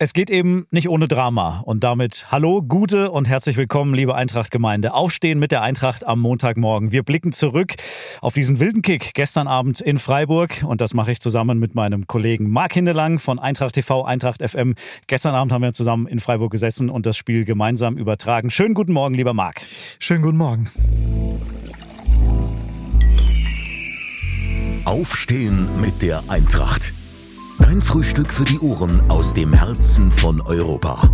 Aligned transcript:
Es 0.00 0.12
geht 0.12 0.30
eben 0.30 0.68
nicht 0.70 0.88
ohne 0.88 1.08
Drama. 1.08 1.58
Und 1.64 1.82
damit 1.82 2.26
hallo, 2.30 2.62
gute 2.62 3.10
und 3.10 3.26
herzlich 3.26 3.56
willkommen, 3.56 3.94
liebe 3.94 4.14
Eintracht-Gemeinde. 4.14 4.94
Aufstehen 4.94 5.40
mit 5.40 5.50
der 5.50 5.62
Eintracht 5.62 6.06
am 6.06 6.20
Montagmorgen. 6.20 6.92
Wir 6.92 7.02
blicken 7.02 7.32
zurück 7.32 7.74
auf 8.20 8.32
diesen 8.32 8.60
wilden 8.60 8.82
Kick 8.82 9.12
gestern 9.14 9.48
Abend 9.48 9.80
in 9.80 9.98
Freiburg. 9.98 10.64
Und 10.64 10.80
das 10.80 10.94
mache 10.94 11.10
ich 11.10 11.18
zusammen 11.18 11.58
mit 11.58 11.74
meinem 11.74 12.06
Kollegen 12.06 12.48
Marc 12.48 12.74
Hindelang 12.74 13.18
von 13.18 13.40
Eintracht 13.40 13.74
TV, 13.74 14.04
Eintracht 14.04 14.40
FM. 14.40 14.76
Gestern 15.08 15.34
Abend 15.34 15.50
haben 15.50 15.62
wir 15.62 15.72
zusammen 15.72 16.06
in 16.06 16.20
Freiburg 16.20 16.52
gesessen 16.52 16.90
und 16.90 17.04
das 17.04 17.16
Spiel 17.16 17.44
gemeinsam 17.44 17.96
übertragen. 17.98 18.50
Schönen 18.50 18.74
guten 18.74 18.92
Morgen, 18.92 19.16
lieber 19.16 19.34
Marc. 19.34 19.62
Schönen 19.98 20.22
guten 20.22 20.36
Morgen. 20.36 20.68
Aufstehen 24.84 25.68
mit 25.80 26.02
der 26.02 26.22
Eintracht. 26.28 26.92
Dein 27.68 27.82
Frühstück 27.82 28.32
für 28.32 28.46
die 28.46 28.58
Ohren 28.60 29.10
aus 29.10 29.34
dem 29.34 29.52
Herzen 29.52 30.10
von 30.10 30.40
Europa. 30.40 31.10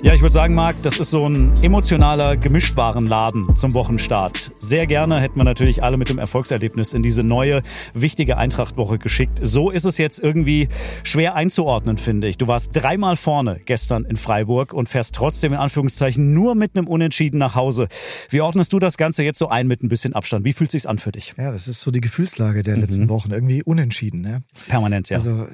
Ja, 0.00 0.14
ich 0.14 0.20
würde 0.20 0.32
sagen, 0.32 0.54
Marc, 0.54 0.80
das 0.84 0.98
ist 0.98 1.10
so 1.10 1.28
ein 1.28 1.52
emotionaler 1.60 2.36
Gemischtwarenladen 2.36 3.56
zum 3.56 3.74
Wochenstart. 3.74 4.52
Sehr 4.60 4.86
gerne 4.86 5.20
hätten 5.20 5.36
wir 5.36 5.44
natürlich 5.44 5.82
alle 5.82 5.96
mit 5.96 6.08
dem 6.08 6.18
Erfolgserlebnis 6.18 6.94
in 6.94 7.02
diese 7.02 7.24
neue, 7.24 7.62
wichtige 7.94 8.36
Eintrachtwoche 8.36 8.98
geschickt. 8.98 9.40
So 9.42 9.70
ist 9.70 9.84
es 9.84 9.98
jetzt 9.98 10.20
irgendwie 10.20 10.68
schwer 11.02 11.34
einzuordnen, 11.34 11.96
finde 11.96 12.28
ich. 12.28 12.38
Du 12.38 12.46
warst 12.46 12.70
dreimal 12.74 13.16
vorne 13.16 13.60
gestern 13.64 14.04
in 14.04 14.16
Freiburg 14.16 14.72
und 14.72 14.88
fährst 14.88 15.16
trotzdem 15.16 15.52
in 15.52 15.58
Anführungszeichen 15.58 16.32
nur 16.32 16.54
mit 16.54 16.76
einem 16.76 16.86
Unentschieden 16.86 17.38
nach 17.38 17.56
Hause. 17.56 17.88
Wie 18.30 18.40
ordnest 18.40 18.72
du 18.72 18.78
das 18.78 18.98
Ganze 18.98 19.24
jetzt 19.24 19.40
so 19.40 19.48
ein 19.48 19.66
mit 19.66 19.82
ein 19.82 19.88
bisschen 19.88 20.14
Abstand? 20.14 20.44
Wie 20.44 20.52
fühlt 20.52 20.68
es 20.68 20.82
sich 20.82 20.88
an 20.88 20.98
für 20.98 21.10
dich? 21.10 21.34
Ja, 21.36 21.50
das 21.50 21.66
ist 21.66 21.80
so 21.80 21.90
die 21.90 22.00
Gefühlslage 22.00 22.62
der 22.62 22.76
mhm. 22.76 22.82
letzten 22.82 23.08
Wochen. 23.08 23.32
Irgendwie 23.32 23.64
unentschieden. 23.64 24.20
Ne? 24.20 24.42
Permanent, 24.68 25.08
ja. 25.08 25.16
Also 25.16 25.48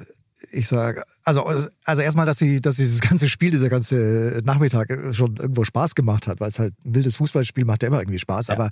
ich 0.51 0.67
sage, 0.67 1.03
also, 1.23 1.43
also 1.43 2.01
erstmal, 2.01 2.25
dass, 2.25 2.37
die, 2.37 2.61
dass 2.61 2.75
dieses 2.77 3.01
ganze 3.01 3.29
Spiel, 3.29 3.51
dieser 3.51 3.69
ganze 3.69 4.41
Nachmittag 4.43 4.87
schon 5.13 5.37
irgendwo 5.37 5.63
Spaß 5.63 5.95
gemacht 5.95 6.27
hat, 6.27 6.39
weil 6.39 6.49
es 6.49 6.59
halt 6.59 6.73
ein 6.85 6.95
wildes 6.95 7.15
Fußballspiel 7.17 7.65
macht 7.65 7.83
ja 7.83 7.87
immer 7.87 7.99
irgendwie 7.99 8.19
Spaß. 8.19 8.47
Ja. 8.47 8.55
Aber 8.55 8.69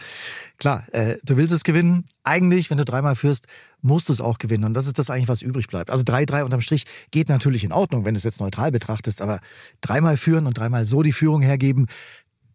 klar, 0.58 0.86
äh, 0.92 1.18
du 1.24 1.38
willst 1.38 1.54
es 1.54 1.64
gewinnen. 1.64 2.06
Eigentlich, 2.24 2.70
wenn 2.70 2.78
du 2.78 2.86
dreimal 2.86 3.16
führst, 3.16 3.48
musst 3.82 4.10
du 4.10 4.14
es 4.14 4.22
auch 4.22 4.38
gewinnen. 4.38 4.64
Und 4.64 4.74
das 4.74 4.88
ist 4.88 4.98
das 4.98 5.10
eigentlich, 5.10 5.28
was 5.28 5.42
übrig 5.42 5.68
bleibt. 5.68 5.90
Also 5.90 6.04
3-3 6.04 6.44
unterm 6.44 6.62
Strich 6.62 6.86
geht 7.12 7.30
natürlich 7.30 7.64
in 7.64 7.72
Ordnung, 7.72 8.06
wenn 8.06 8.14
du 8.14 8.18
es 8.18 8.24
jetzt 8.24 8.40
neutral 8.40 8.72
betrachtest. 8.72 9.22
Aber 9.22 9.40
dreimal 9.82 10.18
führen 10.18 10.48
und 10.48 10.58
dreimal 10.58 10.86
so 10.86 11.04
die 11.04 11.14
Führung 11.14 11.42
hergeben, 11.42 11.88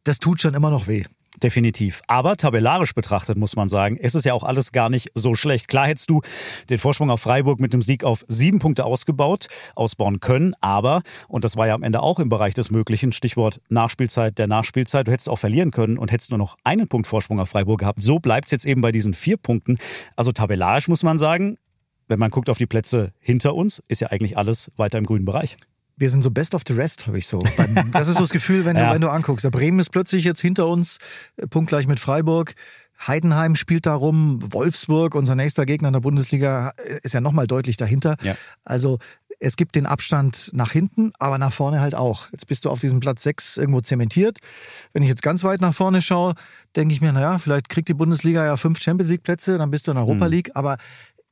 das 0.04 0.18
tut 0.18 0.40
schon 0.40 0.54
immer 0.54 0.70
noch 0.70 0.86
weh. 0.86 1.04
Definitiv. 1.42 2.02
Aber 2.08 2.36
tabellarisch 2.36 2.94
betrachtet 2.94 3.38
muss 3.38 3.54
man 3.54 3.68
sagen, 3.68 3.96
ist 3.96 4.14
es 4.14 4.24
ja 4.24 4.34
auch 4.34 4.42
alles 4.42 4.72
gar 4.72 4.90
nicht 4.90 5.12
so 5.14 5.34
schlecht. 5.34 5.68
Klar 5.68 5.86
hättest 5.86 6.10
du 6.10 6.20
den 6.68 6.78
Vorsprung 6.78 7.10
auf 7.10 7.20
Freiburg 7.20 7.60
mit 7.60 7.72
dem 7.72 7.82
Sieg 7.82 8.02
auf 8.02 8.24
sieben 8.26 8.58
Punkte 8.58 8.84
ausgebaut, 8.84 9.46
ausbauen 9.76 10.18
können. 10.18 10.54
Aber, 10.60 11.02
und 11.28 11.44
das 11.44 11.56
war 11.56 11.68
ja 11.68 11.74
am 11.74 11.84
Ende 11.84 12.02
auch 12.02 12.18
im 12.18 12.28
Bereich 12.28 12.54
des 12.54 12.72
Möglichen, 12.72 13.12
Stichwort 13.12 13.60
Nachspielzeit 13.68 14.36
der 14.38 14.48
Nachspielzeit, 14.48 15.06
du 15.06 15.12
hättest 15.12 15.28
auch 15.28 15.38
verlieren 15.38 15.70
können 15.70 15.96
und 15.96 16.10
hättest 16.10 16.30
nur 16.30 16.38
noch 16.38 16.56
einen 16.64 16.88
Punkt 16.88 17.06
Vorsprung 17.06 17.38
auf 17.38 17.50
Freiburg 17.50 17.80
gehabt. 17.80 18.02
So 18.02 18.18
bleibt 18.18 18.46
es 18.46 18.50
jetzt 18.50 18.66
eben 18.66 18.80
bei 18.80 18.90
diesen 18.90 19.14
vier 19.14 19.36
Punkten. 19.36 19.78
Also 20.16 20.32
tabellarisch 20.32 20.88
muss 20.88 21.04
man 21.04 21.18
sagen, 21.18 21.56
wenn 22.08 22.18
man 22.18 22.30
guckt 22.30 22.50
auf 22.50 22.58
die 22.58 22.66
Plätze 22.66 23.12
hinter 23.20 23.54
uns, 23.54 23.80
ist 23.86 24.00
ja 24.00 24.08
eigentlich 24.08 24.36
alles 24.36 24.72
weiter 24.76 24.98
im 24.98 25.04
grünen 25.04 25.24
Bereich 25.24 25.56
wir 25.98 26.10
sind 26.10 26.22
so 26.22 26.30
best 26.30 26.54
of 26.54 26.62
the 26.66 26.74
rest, 26.74 27.06
habe 27.06 27.18
ich 27.18 27.26
so. 27.26 27.42
Das 27.92 28.08
ist 28.08 28.14
so 28.14 28.22
das 28.22 28.30
Gefühl, 28.30 28.64
wenn 28.64 28.76
du, 28.76 28.82
ja. 28.82 28.94
wenn 28.94 29.00
du 29.00 29.10
anguckst. 29.10 29.44
Der 29.44 29.50
Bremen 29.50 29.78
ist 29.80 29.90
plötzlich 29.90 30.24
jetzt 30.24 30.40
hinter 30.40 30.68
uns, 30.68 30.98
äh, 31.36 31.46
punktgleich 31.46 31.86
mit 31.86 32.00
Freiburg. 32.00 32.54
Heidenheim 33.06 33.54
spielt 33.54 33.86
da 33.86 33.94
rum, 33.94 34.40
Wolfsburg, 34.52 35.14
unser 35.14 35.34
nächster 35.34 35.66
Gegner 35.66 35.88
in 35.88 35.92
der 35.92 36.00
Bundesliga, 36.00 36.72
äh, 36.76 37.00
ist 37.02 37.14
ja 37.14 37.20
nochmal 37.20 37.46
deutlich 37.46 37.76
dahinter. 37.76 38.16
Ja. 38.22 38.36
Also 38.64 38.98
es 39.40 39.56
gibt 39.56 39.76
den 39.76 39.86
Abstand 39.86 40.50
nach 40.52 40.72
hinten, 40.72 41.12
aber 41.18 41.38
nach 41.38 41.52
vorne 41.52 41.80
halt 41.80 41.94
auch. 41.94 42.30
Jetzt 42.32 42.46
bist 42.46 42.64
du 42.64 42.70
auf 42.70 42.80
diesem 42.80 43.00
Platz 43.00 43.22
6 43.22 43.56
irgendwo 43.56 43.80
zementiert. 43.80 44.38
Wenn 44.92 45.02
ich 45.02 45.08
jetzt 45.08 45.22
ganz 45.22 45.44
weit 45.44 45.60
nach 45.60 45.74
vorne 45.74 46.02
schaue, 46.02 46.34
denke 46.74 46.94
ich 46.94 47.00
mir, 47.00 47.12
naja, 47.12 47.38
vielleicht 47.38 47.68
kriegt 47.68 47.88
die 47.88 47.94
Bundesliga 47.94 48.44
ja 48.44 48.56
fünf 48.56 48.80
Champions 48.80 49.10
League 49.10 49.22
Plätze, 49.22 49.58
dann 49.58 49.70
bist 49.70 49.86
du 49.86 49.92
in 49.92 49.96
Europa 49.96 50.26
mhm. 50.26 50.30
League. 50.30 50.50
Aber 50.54 50.76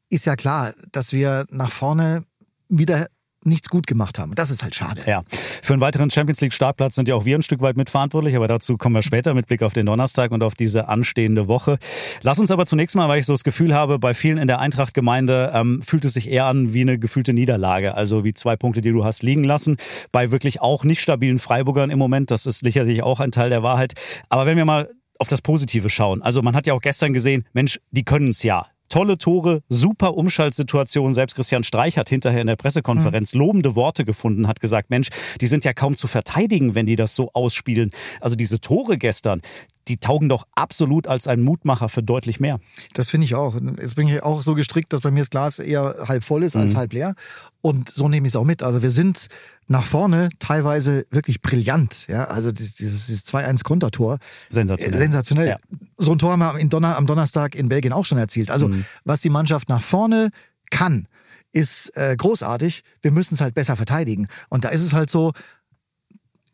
ist 0.09 0.25
ja 0.25 0.37
klar, 0.37 0.73
dass 0.93 1.13
wir 1.13 1.47
nach 1.51 1.73
vorne 1.73 2.25
wieder 2.69 3.09
nichts 3.47 3.69
gut 3.69 3.87
gemacht 3.87 4.19
haben. 4.19 4.35
Das 4.35 4.51
ist 4.51 4.63
halt 4.63 4.75
schade. 4.75 5.03
Ja. 5.07 5.23
Für 5.63 5.73
einen 5.73 5.81
weiteren 5.81 6.11
Champions 6.11 6.41
League 6.41 6.53
Startplatz 6.53 6.95
sind 6.95 7.09
ja 7.09 7.15
auch 7.15 7.25
wir 7.25 7.37
ein 7.37 7.43
Stück 7.43 7.61
weit 7.61 7.77
mitverantwortlich, 7.77 8.37
aber 8.37 8.49
dazu 8.49 8.77
kommen 8.77 8.95
wir 8.95 9.03
später 9.03 9.35
mit 9.35 9.47
Blick 9.47 9.63
auf 9.63 9.73
den 9.73 9.87
Donnerstag 9.87 10.33
und 10.33 10.43
auf 10.43 10.55
diese 10.55 10.89
anstehende 10.89 11.49
Woche. 11.49 11.79
Lass 12.23 12.39
uns 12.39 12.51
aber 12.51 12.67
zunächst 12.67 12.97
mal, 12.97 13.09
weil 13.09 13.19
ich 13.19 13.27
so 13.27 13.33
das 13.33 13.45
Gefühl 13.45 13.75
habe, 13.75 13.99
bei 13.99 14.15
vielen 14.15 14.39
in 14.39 14.47
der 14.47 14.59
Eintracht-Gemeinde 14.59 15.53
ähm, 15.55 15.83
fühlt 15.83 16.05
es 16.05 16.15
sich 16.15 16.31
eher 16.31 16.47
an 16.47 16.75
wie 16.75 16.83
eine 16.83 16.99
gefühlte 16.99 17.33
Niederlage, 17.33 17.95
also 17.95 18.25
wie 18.25 18.35
zwei 18.35 18.57
Punkte, 18.57 18.81
die 18.81 18.91
du 18.91 19.05
hast 19.05 19.23
liegen 19.23 19.45
lassen. 19.45 19.77
Bei 20.13 20.31
wirklich 20.31 20.61
auch 20.61 20.85
nicht 20.85 21.01
stabilen 21.01 21.39
Freiburgern 21.39 21.91
im 21.91 21.99
Moment, 21.99 22.31
das 22.31 22.47
ist 22.47 22.61
sicherlich 22.61 23.03
auch 23.03 23.21
ein 23.21 23.31
Teil 23.31 23.51
der 23.51 23.63
Wahrheit. 23.63 23.95
Aber 24.29 24.47
wenn 24.47 24.57
wir 24.57 24.65
mal 24.65 24.91
auf 25.19 25.29
das 25.29 25.43
Positive 25.43 25.89
schauen. 25.89 26.23
Also 26.23 26.43
man 26.43 26.55
hat 26.55 26.67
ja 26.67 26.75
auch 26.75 26.81
gestern 26.81 27.13
gesehen, 27.13 27.45
Mensch, 27.53 27.81
die 27.91 28.05
können 28.05 28.29
es 28.29 28.43
ja 28.43 28.67
tolle 28.89 29.19
Tore, 29.19 29.63
super 29.69 30.17
Umschaltsituation. 30.17 31.15
Selbst 31.15 31.35
Christian 31.35 31.63
Streich 31.63 31.99
hat 31.99 32.09
hinterher 32.09 32.41
in 32.41 32.47
der 32.47 32.57
Pressekonferenz 32.57 33.35
mhm. 33.35 33.41
lobende 33.41 33.77
Worte 33.77 34.05
gefunden, 34.05 34.49
hat 34.49 34.61
gesagt, 34.61 34.91
Mensch, 34.91 35.09
die 35.41 35.47
sind 35.47 35.65
ja 35.65 35.73
kaum 35.73 35.97
zu 35.97 36.07
verteidigen, 36.07 36.75
wenn 36.75 36.87
die 36.87 36.97
das 36.97 37.15
so 37.15 37.31
ausspielen. 37.33 37.91
Also 38.21 38.37
diese 38.37 38.61
Tore 38.61 38.99
gestern, 38.99 39.43
die 39.89 39.99
taugen 39.99 40.29
doch 40.29 40.47
absolut 40.55 41.07
als 41.07 41.29
ein 41.29 41.43
Mutmacher 41.43 41.89
für 41.89 42.03
deutlich 42.03 42.41
mehr. 42.41 42.59
Das 42.95 43.11
finde 43.11 43.25
ich 43.27 43.35
auch. 43.35 43.57
Jetzt 43.81 43.97
bin 43.97 44.09
ich 44.09 44.23
auch 44.23 44.43
so 44.43 44.55
gestrickt, 44.55 44.93
dass 44.93 45.01
bei 45.01 45.11
mir 45.11 45.21
das 45.21 45.31
Glas 45.31 45.59
eher 45.59 45.97
halb 46.09 46.25
voll 46.25 46.43
ist 46.43 46.57
als 46.57 46.73
mhm. 46.73 46.77
halb 46.77 46.93
leer. 46.93 47.15
Und 47.61 47.89
so 47.89 48.09
nehme 48.09 48.27
ich 48.27 48.33
es 48.33 48.37
auch 48.37 48.45
mit. 48.45 48.63
Also 48.63 48.83
wir 48.83 48.91
sind 48.91 49.29
nach 49.69 49.85
vorne 49.85 50.29
teilweise 50.39 51.07
wirklich 51.11 51.43
brillant. 51.43 52.07
Ja, 52.09 52.25
also 52.25 52.53
dieses, 52.53 52.77
dieses 52.77 53.25
2-1-Kontertor. 53.25 54.19
Sensationell. 54.49 54.99
Sensationell. 54.99 55.49
Ja. 55.49 55.59
So 55.99 56.13
ein 56.13 56.19
Tor 56.19 56.33
haben 56.33 56.41
wir 56.41 56.69
Donner, 56.69 56.97
am 56.97 57.07
Donnerstag 57.07 57.55
in 57.55 57.69
Belgien 57.69 57.93
auch 57.93 58.05
schon 58.05 58.19
erzielt. 58.19 58.51
Also 58.51 58.69
mhm. 58.69 58.85
was 59.05 59.21
die 59.21 59.31
Mannschaft 59.31 59.69
nach 59.69 59.83
vorne 59.83 60.31
kann, 60.71 61.07
ist 61.53 61.97
äh, 61.97 62.15
großartig. 62.17 62.83
Wir 63.01 63.13
müssen 63.13 63.35
es 63.35 63.41
halt 63.41 63.55
besser 63.55 63.77
verteidigen. 63.77 64.27
Und 64.49 64.65
da 64.65 64.69
ist 64.69 64.83
es 64.83 64.93
halt 64.93 65.11
so, 65.11 65.33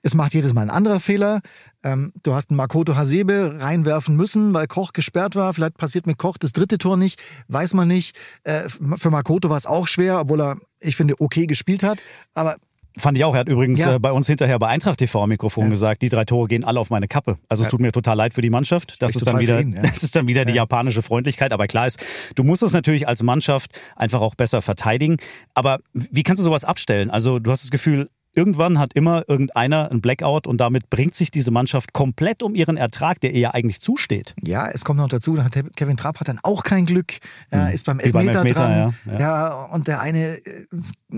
es 0.02 0.14
macht 0.14 0.34
jedes 0.34 0.52
Mal 0.52 0.62
ein 0.62 0.70
anderer 0.70 1.00
Fehler. 1.00 1.40
Ähm, 1.82 2.12
du 2.22 2.34
hast 2.34 2.50
einen 2.50 2.56
Makoto 2.56 2.96
Hasebe 2.96 3.56
reinwerfen 3.58 4.16
müssen, 4.16 4.52
weil 4.52 4.66
Koch 4.66 4.92
gesperrt 4.92 5.36
war. 5.36 5.52
Vielleicht 5.54 5.78
passiert 5.78 6.06
mit 6.06 6.18
Koch 6.18 6.36
das 6.38 6.52
dritte 6.52 6.78
Tor 6.78 6.96
nicht, 6.96 7.22
weiß 7.48 7.74
man 7.74 7.88
nicht. 7.88 8.18
Äh, 8.44 8.68
für 8.68 9.10
Makoto 9.10 9.48
war 9.48 9.56
es 9.56 9.66
auch 9.66 9.86
schwer, 9.86 10.20
obwohl 10.20 10.40
er, 10.40 10.56
ich 10.80 10.96
finde, 10.96 11.14
okay 11.20 11.46
gespielt 11.46 11.82
hat. 11.82 12.02
Aber 12.34 12.56
Fand 12.98 13.16
ich 13.16 13.24
auch. 13.24 13.32
Er 13.32 13.40
hat 13.40 13.48
übrigens 13.48 13.78
ja. 13.78 13.94
äh, 13.94 13.98
bei 13.98 14.12
uns 14.12 14.26
hinterher 14.26 14.58
bei 14.58 14.68
Eintracht 14.68 14.98
TV 14.98 15.22
am 15.22 15.30
Mikrofon 15.30 15.64
ja. 15.64 15.70
gesagt, 15.70 16.02
die 16.02 16.10
drei 16.10 16.26
Tore 16.26 16.46
gehen 16.46 16.62
alle 16.62 16.78
auf 16.78 16.90
meine 16.90 17.08
Kappe. 17.08 17.38
Also 17.48 17.62
es 17.62 17.70
tut 17.70 17.80
mir 17.80 17.90
total 17.90 18.16
leid 18.16 18.34
für 18.34 18.42
die 18.42 18.50
Mannschaft. 18.50 19.00
Das 19.00 19.16
ist, 19.16 19.26
dann 19.26 19.38
wieder, 19.38 19.60
ihn, 19.60 19.74
das 19.82 20.02
ist 20.02 20.14
dann 20.14 20.26
wieder 20.26 20.44
die 20.44 20.52
japanische 20.52 21.00
Freundlichkeit. 21.00 21.54
Aber 21.54 21.66
klar 21.66 21.86
ist, 21.86 22.04
du 22.34 22.44
musst 22.44 22.62
es 22.62 22.72
natürlich 22.72 23.08
als 23.08 23.22
Mannschaft 23.22 23.78
einfach 23.96 24.20
auch 24.20 24.34
besser 24.34 24.60
verteidigen. 24.60 25.16
Aber 25.54 25.78
wie 25.94 26.22
kannst 26.22 26.40
du 26.40 26.44
sowas 26.44 26.64
abstellen? 26.64 27.10
Also 27.10 27.38
du 27.38 27.50
hast 27.50 27.62
das 27.62 27.70
Gefühl, 27.70 28.10
Irgendwann 28.34 28.78
hat 28.78 28.94
immer 28.94 29.28
irgendeiner 29.28 29.90
ein 29.90 30.00
Blackout 30.00 30.46
und 30.46 30.58
damit 30.58 30.88
bringt 30.88 31.14
sich 31.14 31.30
diese 31.30 31.50
Mannschaft 31.50 31.92
komplett 31.92 32.42
um 32.42 32.54
ihren 32.54 32.76
Ertrag, 32.76 33.20
der 33.20 33.32
ihr 33.32 33.40
ja 33.40 33.50
eigentlich 33.52 33.80
zusteht. 33.80 34.34
Ja, 34.42 34.68
es 34.68 34.84
kommt 34.84 34.98
noch 34.98 35.08
dazu, 35.08 35.34
Kevin 35.76 35.96
Trapp 35.96 36.20
hat 36.20 36.28
dann 36.28 36.38
auch 36.42 36.62
kein 36.62 36.86
Glück, 36.86 37.14
er 37.50 37.68
hm. 37.68 37.74
ist 37.74 37.84
beim 37.84 37.98
Elfmeter, 38.00 38.42
beim 38.42 38.46
Elfmeter 38.46 38.54
dran. 38.54 38.94
Ja, 39.06 39.12
ja. 39.12 39.18
ja, 39.18 39.64
und 39.66 39.86
der 39.86 40.00
eine 40.00 40.38
äh, 40.46 40.66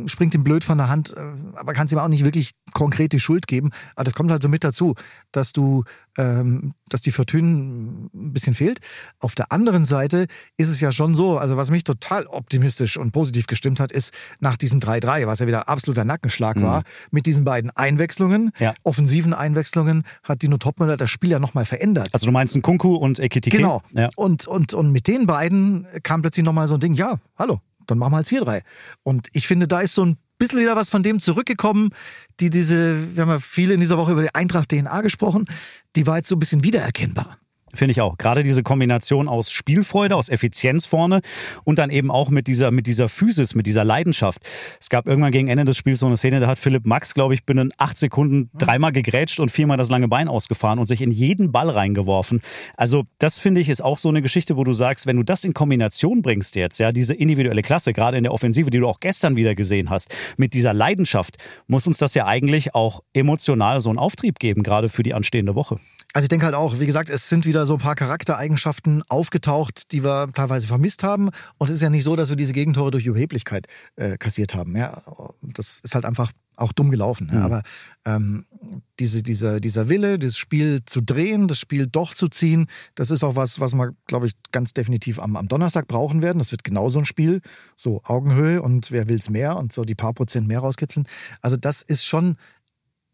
springt 0.06 0.34
ihm 0.34 0.44
blöd 0.44 0.64
von 0.64 0.78
der 0.78 0.88
Hand, 0.88 1.14
äh, 1.16 1.20
aber 1.54 1.72
kann 1.72 1.86
es 1.86 1.92
ihm 1.92 1.98
auch 1.98 2.08
nicht 2.08 2.24
wirklich 2.24 2.54
konkrete 2.72 3.20
Schuld 3.20 3.46
geben. 3.46 3.70
Aber 3.94 4.04
das 4.04 4.14
kommt 4.14 4.30
halt 4.30 4.42
so 4.42 4.48
mit 4.48 4.64
dazu, 4.64 4.94
dass 5.30 5.52
du 5.52 5.84
ähm, 6.18 6.74
dass 6.88 7.00
die 7.02 7.10
Fortune 7.10 8.08
ein 8.14 8.32
bisschen 8.32 8.54
fehlt. 8.54 8.78
Auf 9.18 9.34
der 9.34 9.50
anderen 9.50 9.84
Seite 9.84 10.26
ist 10.56 10.68
es 10.68 10.80
ja 10.80 10.92
schon 10.92 11.14
so, 11.14 11.38
also 11.38 11.56
was 11.56 11.70
mich 11.70 11.84
total 11.84 12.26
optimistisch 12.26 12.96
und 12.96 13.12
positiv 13.12 13.46
gestimmt 13.46 13.80
hat, 13.80 13.90
ist 13.90 14.14
nach 14.40 14.56
diesem 14.56 14.80
3-3, 14.80 15.26
was 15.26 15.40
ja 15.40 15.46
wieder 15.46 15.68
absoluter 15.68 16.04
Nackenschlag 16.04 16.56
mhm. 16.56 16.62
war, 16.62 16.82
mit 17.10 17.26
diesen 17.26 17.44
beiden 17.44 17.70
Einwechslungen, 17.70 18.52
ja. 18.58 18.74
offensiven 18.82 19.34
Einwechslungen, 19.34 20.04
hat 20.22 20.42
Dino 20.42 20.58
Topmüller 20.58 20.96
das 20.96 21.10
Spiel 21.10 21.30
ja 21.30 21.38
nochmal 21.38 21.64
verändert. 21.64 22.08
Also 22.12 22.26
du 22.26 22.32
meinst 22.32 22.54
ein 22.54 22.62
Kunku 22.62 22.94
und 22.94 23.18
Ekitike? 23.18 23.56
Genau. 23.56 23.82
Ja. 23.92 24.08
Und, 24.16 24.46
und, 24.46 24.74
und 24.74 24.92
mit 24.92 25.06
den 25.06 25.26
beiden 25.26 25.86
kam 26.02 26.22
plötzlich 26.22 26.44
nochmal 26.44 26.68
so 26.68 26.74
ein 26.74 26.80
Ding, 26.80 26.94
ja, 26.94 27.18
hallo, 27.38 27.60
dann 27.86 27.98
machen 27.98 28.12
wir 28.12 28.16
halt 28.16 28.28
4-3. 28.28 28.62
Und 29.02 29.28
ich 29.32 29.46
finde, 29.46 29.68
da 29.68 29.80
ist 29.80 29.94
so 29.94 30.04
ein 30.04 30.16
bisschen 30.38 30.60
wieder 30.60 30.76
was 30.76 30.90
von 30.90 31.02
dem 31.02 31.20
zurückgekommen, 31.20 31.90
die 32.40 32.50
diese, 32.50 33.16
wir 33.16 33.22
haben 33.22 33.30
ja 33.30 33.38
viele 33.38 33.74
in 33.74 33.80
dieser 33.80 33.98
Woche 33.98 34.12
über 34.12 34.22
die 34.22 34.34
Eintracht 34.34 34.68
DNA 34.68 35.00
gesprochen, 35.00 35.46
die 35.96 36.06
war 36.06 36.16
jetzt 36.16 36.28
so 36.28 36.36
ein 36.36 36.40
bisschen 36.40 36.64
wiedererkennbar. 36.64 37.38
Finde 37.74 37.92
ich 37.92 38.00
auch. 38.00 38.16
Gerade 38.18 38.42
diese 38.42 38.62
Kombination 38.62 39.28
aus 39.28 39.50
Spielfreude, 39.50 40.16
aus 40.16 40.28
Effizienz 40.28 40.86
vorne 40.86 41.20
und 41.64 41.78
dann 41.78 41.90
eben 41.90 42.10
auch 42.10 42.30
mit 42.30 42.46
dieser, 42.46 42.70
mit 42.70 42.86
dieser 42.86 43.08
Physis, 43.08 43.54
mit 43.54 43.66
dieser 43.66 43.84
Leidenschaft. 43.84 44.42
Es 44.80 44.88
gab 44.88 45.06
irgendwann 45.06 45.32
gegen 45.32 45.48
Ende 45.48 45.64
des 45.64 45.76
Spiels 45.76 46.00
so 46.00 46.06
eine 46.06 46.16
Szene, 46.16 46.40
da 46.40 46.46
hat 46.46 46.58
Philipp 46.58 46.86
Max, 46.86 47.14
glaube 47.14 47.34
ich, 47.34 47.44
binnen 47.44 47.72
acht 47.78 47.98
Sekunden 47.98 48.50
dreimal 48.56 48.92
gegrätscht 48.92 49.40
und 49.40 49.50
viermal 49.50 49.76
das 49.76 49.90
lange 49.90 50.08
Bein 50.08 50.28
ausgefahren 50.28 50.78
und 50.78 50.86
sich 50.86 51.02
in 51.02 51.10
jeden 51.10 51.52
Ball 51.52 51.70
reingeworfen. 51.70 52.40
Also 52.76 53.04
das 53.18 53.38
finde 53.38 53.60
ich 53.60 53.68
ist 53.68 53.82
auch 53.82 53.98
so 53.98 54.08
eine 54.08 54.22
Geschichte, 54.22 54.56
wo 54.56 54.64
du 54.64 54.72
sagst, 54.72 55.06
wenn 55.06 55.16
du 55.16 55.22
das 55.22 55.44
in 55.44 55.54
Kombination 55.54 56.22
bringst 56.22 56.56
jetzt, 56.56 56.78
ja, 56.78 56.92
diese 56.92 57.14
individuelle 57.14 57.62
Klasse, 57.62 57.92
gerade 57.92 58.16
in 58.16 58.24
der 58.24 58.32
Offensive, 58.32 58.70
die 58.70 58.78
du 58.78 58.88
auch 58.88 59.00
gestern 59.00 59.36
wieder 59.36 59.54
gesehen 59.54 59.90
hast, 59.90 60.14
mit 60.36 60.54
dieser 60.54 60.72
Leidenschaft, 60.72 61.38
muss 61.66 61.86
uns 61.86 61.98
das 61.98 62.14
ja 62.14 62.26
eigentlich 62.26 62.74
auch 62.74 63.02
emotional 63.12 63.80
so 63.80 63.90
einen 63.90 63.98
Auftrieb 63.98 64.38
geben, 64.38 64.62
gerade 64.62 64.88
für 64.88 65.02
die 65.02 65.14
anstehende 65.14 65.54
Woche. 65.54 65.78
Also 66.12 66.24
ich 66.24 66.28
denke 66.28 66.46
halt 66.46 66.54
auch, 66.54 66.78
wie 66.78 66.86
gesagt, 66.86 67.10
es 67.10 67.28
sind 67.28 67.44
wieder 67.44 67.63
so 67.66 67.74
ein 67.74 67.80
paar 67.80 67.94
Charaktereigenschaften 67.94 69.02
aufgetaucht, 69.08 69.92
die 69.92 70.04
wir 70.04 70.28
teilweise 70.32 70.66
vermisst 70.66 71.02
haben. 71.02 71.30
Und 71.58 71.68
es 71.68 71.76
ist 71.76 71.82
ja 71.82 71.90
nicht 71.90 72.04
so, 72.04 72.16
dass 72.16 72.28
wir 72.28 72.36
diese 72.36 72.52
Gegentore 72.52 72.90
durch 72.90 73.06
Überheblichkeit 73.06 73.66
äh, 73.96 74.16
kassiert 74.16 74.54
haben. 74.54 74.76
Ja, 74.76 75.02
das 75.42 75.80
ist 75.80 75.94
halt 75.94 76.04
einfach 76.04 76.32
auch 76.56 76.72
dumm 76.72 76.90
gelaufen. 76.90 77.30
Mhm. 77.32 77.38
Aber 77.38 77.62
ähm, 78.04 78.44
diese, 79.00 79.22
dieser, 79.22 79.60
dieser 79.60 79.88
Wille, 79.88 80.18
das 80.18 80.36
Spiel 80.36 80.82
zu 80.86 81.00
drehen, 81.00 81.48
das 81.48 81.58
Spiel 81.58 81.86
doch 81.86 82.14
zu 82.14 82.28
ziehen, 82.28 82.66
das 82.94 83.10
ist 83.10 83.24
auch 83.24 83.36
was, 83.36 83.60
was 83.60 83.74
wir, 83.74 83.94
glaube 84.06 84.26
ich, 84.26 84.32
ganz 84.52 84.72
definitiv 84.72 85.18
am, 85.18 85.36
am 85.36 85.48
Donnerstag 85.48 85.88
brauchen 85.88 86.22
werden. 86.22 86.38
Das 86.38 86.52
wird 86.52 86.64
genau 86.64 86.88
so 86.88 86.98
ein 87.00 87.04
Spiel, 87.04 87.40
so 87.76 88.00
Augenhöhe 88.04 88.62
und 88.62 88.90
wer 88.90 89.08
will's 89.08 89.30
mehr 89.30 89.56
und 89.56 89.72
so 89.72 89.84
die 89.84 89.94
paar 89.94 90.14
Prozent 90.14 90.46
mehr 90.46 90.60
rauskitzeln. 90.60 91.06
Also 91.40 91.56
das 91.56 91.82
ist 91.82 92.04
schon 92.04 92.36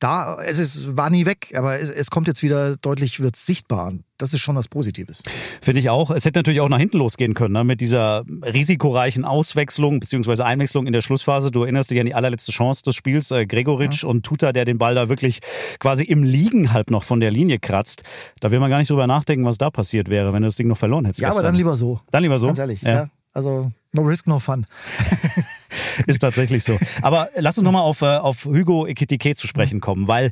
da, 0.00 0.38
es 0.42 0.58
ist, 0.58 0.96
war 0.96 1.10
nie 1.10 1.26
weg, 1.26 1.52
aber 1.54 1.78
es, 1.78 1.90
es 1.90 2.10
kommt 2.10 2.26
jetzt 2.26 2.42
wieder 2.42 2.76
deutlich, 2.78 3.20
wird 3.20 3.36
sichtbar. 3.36 3.92
Das 4.16 4.32
ist 4.32 4.40
schon 4.40 4.56
was 4.56 4.66
Positives. 4.66 5.22
Finde 5.60 5.80
ich 5.80 5.90
auch. 5.90 6.10
Es 6.10 6.24
hätte 6.24 6.38
natürlich 6.38 6.60
auch 6.60 6.68
nach 6.70 6.78
hinten 6.78 6.98
losgehen 6.98 7.34
können, 7.34 7.52
ne? 7.52 7.64
mit 7.64 7.82
dieser 7.82 8.24
risikoreichen 8.42 9.26
Auswechslung 9.26 10.00
bzw. 10.00 10.42
Einwechslung 10.42 10.86
in 10.86 10.94
der 10.94 11.02
Schlussphase. 11.02 11.50
Du 11.50 11.62
erinnerst 11.62 11.90
dich 11.90 12.00
an 12.00 12.06
die 12.06 12.14
allerletzte 12.14 12.50
Chance 12.50 12.82
des 12.82 12.94
Spiels. 12.94 13.30
Äh, 13.30 13.46
Gregoritsch 13.46 14.02
ja. 14.02 14.08
und 14.08 14.24
Tuta, 14.24 14.52
der 14.52 14.64
den 14.64 14.78
Ball 14.78 14.94
da 14.94 15.10
wirklich 15.10 15.40
quasi 15.78 16.04
im 16.04 16.24
Liegen 16.24 16.72
halb 16.72 16.90
noch 16.90 17.04
von 17.04 17.20
der 17.20 17.30
Linie 17.30 17.58
kratzt. 17.58 18.02
Da 18.40 18.50
will 18.50 18.58
man 18.58 18.70
gar 18.70 18.78
nicht 18.78 18.90
drüber 18.90 19.06
nachdenken, 19.06 19.44
was 19.44 19.58
da 19.58 19.70
passiert 19.70 20.08
wäre, 20.08 20.32
wenn 20.32 20.42
du 20.42 20.48
das 20.48 20.56
Ding 20.56 20.68
noch 20.68 20.78
verloren 20.78 21.04
hättest. 21.04 21.20
Ja, 21.20 21.28
gestern. 21.28 21.44
aber 21.44 21.48
dann 21.48 21.56
lieber 21.56 21.76
so. 21.76 22.00
Dann 22.10 22.22
lieber 22.22 22.38
so. 22.38 22.46
Ganz 22.46 22.58
ehrlich. 22.58 22.82
Ja. 22.82 22.90
ja. 22.90 23.10
Also, 23.34 23.70
no 23.92 24.02
risk, 24.02 24.26
no 24.26 24.38
fun. 24.38 24.66
ist 26.06 26.20
tatsächlich 26.20 26.64
so. 26.64 26.78
Aber 27.02 27.28
lass 27.36 27.58
uns 27.58 27.64
nochmal 27.64 27.82
auf, 27.82 28.02
äh, 28.02 28.16
auf 28.16 28.44
Hugo 28.44 28.86
Ekitike 28.86 29.34
zu 29.34 29.46
sprechen 29.46 29.80
kommen, 29.80 30.08
weil 30.08 30.30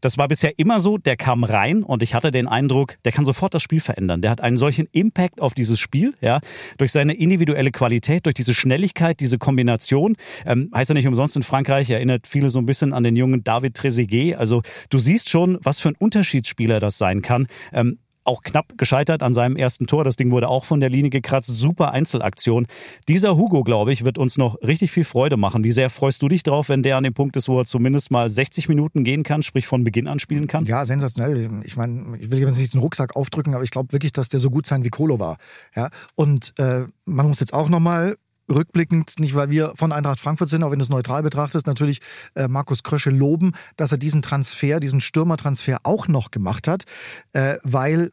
das 0.00 0.18
war 0.18 0.28
bisher 0.28 0.58
immer 0.58 0.80
so, 0.80 0.98
der 0.98 1.16
kam 1.16 1.44
rein 1.44 1.82
und 1.82 2.02
ich 2.02 2.14
hatte 2.14 2.30
den 2.30 2.46
Eindruck, 2.46 2.96
der 3.04 3.12
kann 3.12 3.24
sofort 3.24 3.54
das 3.54 3.62
Spiel 3.62 3.80
verändern. 3.80 4.22
Der 4.22 4.30
hat 4.30 4.40
einen 4.40 4.56
solchen 4.56 4.86
Impact 4.92 5.40
auf 5.40 5.54
dieses 5.54 5.78
Spiel, 5.78 6.14
ja, 6.20 6.40
durch 6.76 6.92
seine 6.92 7.14
individuelle 7.14 7.70
Qualität, 7.70 8.26
durch 8.26 8.34
diese 8.34 8.54
Schnelligkeit, 8.54 9.20
diese 9.20 9.38
Kombination. 9.38 10.16
Ähm, 10.46 10.70
heißt 10.74 10.90
ja 10.90 10.94
nicht 10.94 11.08
umsonst 11.08 11.36
in 11.36 11.42
Frankreich, 11.42 11.90
erinnert 11.90 12.26
viele 12.26 12.48
so 12.48 12.58
ein 12.58 12.66
bisschen 12.66 12.92
an 12.92 13.02
den 13.02 13.16
jungen 13.16 13.42
David 13.42 13.74
Trezeguet. 13.74 14.36
Also 14.36 14.62
du 14.90 14.98
siehst 14.98 15.30
schon, 15.30 15.58
was 15.62 15.80
für 15.80 15.88
ein 15.88 15.96
Unterschiedsspieler 15.98 16.80
das 16.80 16.98
sein 16.98 17.22
kann. 17.22 17.46
Ähm, 17.72 17.98
auch 18.28 18.42
knapp 18.42 18.78
gescheitert 18.78 19.22
an 19.22 19.34
seinem 19.34 19.56
ersten 19.56 19.86
Tor. 19.86 20.04
Das 20.04 20.16
Ding 20.16 20.30
wurde 20.30 20.48
auch 20.48 20.64
von 20.64 20.80
der 20.80 20.90
Linie 20.90 21.10
gekratzt. 21.10 21.48
Super 21.48 21.92
Einzelaktion. 21.92 22.66
Dieser 23.08 23.36
Hugo, 23.36 23.64
glaube 23.64 23.92
ich, 23.92 24.04
wird 24.04 24.18
uns 24.18 24.38
noch 24.38 24.56
richtig 24.62 24.92
viel 24.92 25.04
Freude 25.04 25.36
machen. 25.36 25.64
Wie 25.64 25.72
sehr 25.72 25.90
freust 25.90 26.22
du 26.22 26.28
dich 26.28 26.42
drauf, 26.42 26.68
wenn 26.68 26.82
der 26.82 26.96
an 26.96 27.04
dem 27.04 27.14
Punkt 27.14 27.36
ist, 27.36 27.48
wo 27.48 27.58
er 27.58 27.64
zumindest 27.64 28.10
mal 28.10 28.28
60 28.28 28.68
Minuten 28.68 29.02
gehen 29.02 29.22
kann, 29.22 29.42
sprich 29.42 29.66
von 29.66 29.82
Beginn 29.82 30.06
an 30.06 30.18
spielen 30.18 30.46
kann? 30.46 30.64
Ja, 30.66 30.84
sensationell. 30.84 31.62
Ich 31.64 31.76
meine, 31.76 32.18
ich 32.18 32.30
will 32.30 32.38
jetzt 32.38 32.58
nicht 32.58 32.74
den 32.74 32.80
Rucksack 32.80 33.16
aufdrücken, 33.16 33.54
aber 33.54 33.64
ich 33.64 33.70
glaube 33.70 33.92
wirklich, 33.92 34.12
dass 34.12 34.28
der 34.28 34.40
so 34.40 34.50
gut 34.50 34.66
sein 34.66 34.84
wie 34.84 34.90
Kolo 34.90 35.18
war. 35.18 35.38
Ja? 35.74 35.88
Und 36.14 36.52
äh, 36.58 36.84
man 37.06 37.26
muss 37.26 37.40
jetzt 37.40 37.54
auch 37.54 37.68
nochmal 37.68 38.16
rückblickend, 38.48 39.18
nicht 39.18 39.34
weil 39.34 39.50
wir 39.50 39.72
von 39.74 39.92
Eintracht 39.92 40.20
Frankfurt 40.20 40.48
sind, 40.48 40.62
auch 40.62 40.70
wenn 40.70 40.78
du 40.78 40.82
es 40.82 40.88
neutral 40.88 41.22
betrachtest, 41.22 41.66
natürlich 41.66 42.00
äh, 42.34 42.48
Markus 42.48 42.82
Krösche 42.82 43.10
loben, 43.10 43.52
dass 43.76 43.92
er 43.92 43.98
diesen 43.98 44.22
Transfer, 44.22 44.80
diesen 44.80 45.00
Stürmertransfer 45.00 45.78
auch 45.82 46.08
noch 46.08 46.30
gemacht 46.30 46.68
hat, 46.68 46.84
äh, 47.32 47.56
weil 47.62 48.10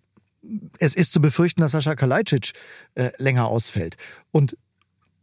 es 0.79 0.95
ist 0.95 1.11
zu 1.11 1.21
befürchten, 1.21 1.61
dass 1.61 1.71
Sascha 1.71 1.95
Kalajdzic 1.95 2.53
äh, 2.95 3.11
länger 3.17 3.47
ausfällt. 3.47 3.97
Und 4.31 4.57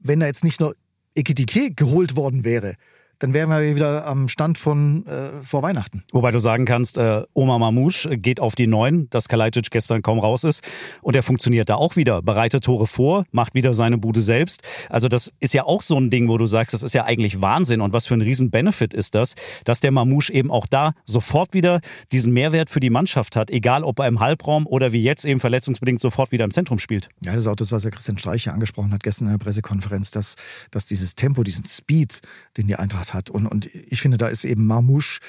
wenn 0.00 0.20
da 0.20 0.26
jetzt 0.26 0.44
nicht 0.44 0.60
nur 0.60 0.76
Ekitike 1.14 1.72
geholt 1.72 2.16
worden 2.16 2.44
wäre, 2.44 2.74
dann 3.22 3.34
wären 3.34 3.50
wir 3.50 3.76
wieder 3.76 4.04
am 4.04 4.28
Stand 4.28 4.58
von 4.58 5.06
äh, 5.06 5.30
vor 5.44 5.62
Weihnachten. 5.62 6.02
Wobei 6.12 6.32
du 6.32 6.40
sagen 6.40 6.64
kannst, 6.64 6.98
äh, 6.98 7.22
Oma 7.34 7.58
Mamouche 7.58 8.18
geht 8.18 8.40
auf 8.40 8.56
die 8.56 8.66
Neun, 8.66 9.08
dass 9.10 9.28
Kalajdzic 9.28 9.70
gestern 9.70 10.02
kaum 10.02 10.18
raus 10.18 10.42
ist. 10.42 10.62
Und 11.02 11.14
er 11.14 11.22
funktioniert 11.22 11.70
da 11.70 11.76
auch 11.76 11.94
wieder, 11.94 12.20
bereitet 12.20 12.64
Tore 12.64 12.88
vor, 12.88 13.24
macht 13.30 13.54
wieder 13.54 13.74
seine 13.74 13.96
Bude 13.96 14.20
selbst. 14.20 14.62
Also 14.88 15.06
das 15.06 15.32
ist 15.38 15.54
ja 15.54 15.64
auch 15.64 15.82
so 15.82 15.96
ein 15.96 16.10
Ding, 16.10 16.28
wo 16.28 16.36
du 16.36 16.46
sagst, 16.46 16.74
das 16.74 16.82
ist 16.82 16.94
ja 16.94 17.04
eigentlich 17.04 17.40
Wahnsinn. 17.40 17.80
Und 17.80 17.92
was 17.92 18.08
für 18.08 18.14
ein 18.14 18.22
Riesen-Benefit 18.22 18.92
ist 18.92 19.14
das, 19.14 19.34
dass 19.64 19.78
der 19.78 19.92
Mamouche 19.92 20.32
eben 20.32 20.50
auch 20.50 20.66
da 20.66 20.92
sofort 21.04 21.54
wieder 21.54 21.80
diesen 22.10 22.32
Mehrwert 22.32 22.70
für 22.70 22.80
die 22.80 22.90
Mannschaft 22.90 23.36
hat, 23.36 23.50
egal 23.50 23.84
ob 23.84 24.00
er 24.00 24.08
im 24.08 24.18
Halbraum 24.18 24.66
oder 24.66 24.90
wie 24.92 25.02
jetzt 25.02 25.24
eben 25.24 25.38
verletzungsbedingt 25.38 26.00
sofort 26.00 26.32
wieder 26.32 26.44
im 26.44 26.50
Zentrum 26.50 26.80
spielt. 26.80 27.08
Ja, 27.22 27.32
das 27.32 27.42
ist 27.42 27.46
auch 27.46 27.56
das, 27.56 27.70
was 27.70 27.82
der 27.82 27.92
Christian 27.92 28.18
Streich 28.18 28.50
angesprochen 28.50 28.92
hat 28.92 29.04
gestern 29.04 29.26
in 29.26 29.32
der 29.32 29.38
Pressekonferenz, 29.38 30.10
dass, 30.10 30.34
dass 30.72 30.86
dieses 30.86 31.14
Tempo, 31.14 31.44
diesen 31.44 31.66
Speed, 31.66 32.20
den 32.56 32.66
die 32.66 32.74
Eintracht 32.74 33.11
hat. 33.14 33.30
Und, 33.30 33.46
und 33.46 33.66
ich 33.66 34.00
finde, 34.00 34.18
da 34.18 34.28
ist 34.28 34.44
eben 34.44 34.66
Marmouche 34.66 35.20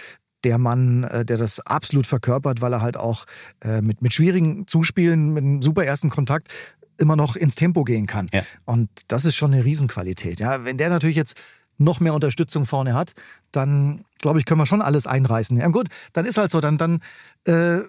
der 0.44 0.57
Mann, 0.57 1.03
äh, 1.06 1.25
der 1.25 1.38
das 1.38 1.59
absolut 1.62 2.07
verkörpert, 2.07 2.62
weil 2.62 2.74
er 2.74 2.81
halt 2.81 2.97
auch 2.97 3.25
äh, 3.63 3.81
mit, 3.81 4.01
mit 4.01 4.13
schwierigen 4.13 4.68
Zuspielen, 4.68 5.33
mit 5.33 5.44
einem 5.44 5.62
super 5.62 5.85
ersten 5.85 6.09
Kontakt 6.09 6.50
immer 6.97 7.15
noch 7.15 7.35
ins 7.35 7.56
Tempo 7.56 7.83
gehen 7.83 8.06
kann. 8.06 8.27
Ja. 8.33 8.44
Und 8.65 8.89
das 9.07 9.25
ist 9.25 9.35
schon 9.35 9.53
eine 9.53 9.65
Riesenqualität. 9.65 10.39
Ja, 10.39 10.63
wenn 10.63 10.77
der 10.77 10.89
natürlich 10.89 11.15
jetzt 11.15 11.35
noch 11.77 12.00
mehr 12.00 12.13
Unterstützung 12.13 12.65
vorne 12.65 12.94
hat, 12.94 13.13
dann 13.51 14.06
glaube 14.19 14.39
ich, 14.39 14.45
können 14.45 14.59
wir 14.59 14.65
schon 14.65 14.81
alles 14.81 15.07
einreißen. 15.07 15.57
Ja, 15.57 15.68
gut, 15.68 15.88
dann 16.13 16.25
ist 16.25 16.38
halt 16.38 16.51
so, 16.51 16.62
dann, 16.62 16.77
dann 16.77 17.00
äh, 17.45 17.79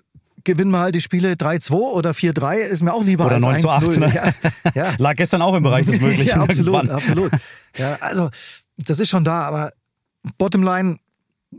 gewinnen 0.43 0.71
wir 0.71 0.81
halt 0.81 0.95
die 0.95 1.01
Spiele 1.01 1.35
3-2 1.35 1.73
oder 1.73 2.11
4-3, 2.11 2.57
ist 2.57 2.83
mir 2.83 2.93
auch 2.93 3.05
lieber 3.05 3.27
oder 3.27 3.47
als 3.47 3.63
9 3.63 3.67
8. 3.67 3.97
Ne? 3.99 4.15
Ja, 4.15 4.33
ja. 4.75 4.95
Lag 4.99 5.17
gestern 5.17 5.43
auch 5.43 5.55
im 5.55 5.63
Bereich 5.63 5.87
des 5.87 6.01
Möglichen. 6.01 6.29
ja, 6.37 6.43
absolut, 6.43 6.89
absolut. 6.89 7.33
Ja, 7.77 7.97
also 8.01 8.31
das 8.77 9.01
ist 9.01 9.09
schon 9.09 9.25
da, 9.25 9.43
aber 9.43 9.73
Bottomline, 10.39 10.99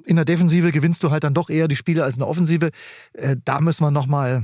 in 0.05 0.15
der 0.15 0.25
Defensive 0.25 0.71
gewinnst 0.71 1.03
du 1.03 1.11
halt 1.11 1.23
dann 1.23 1.33
doch 1.33 1.49
eher 1.49 1.67
die 1.67 1.75
Spiele 1.75 2.03
als 2.03 2.15
in 2.15 2.19
der 2.19 2.27
Offensive. 2.27 2.71
Äh, 3.13 3.37
da 3.45 3.61
müssen 3.61 3.83
wir 3.83 3.91
nochmal 3.91 4.43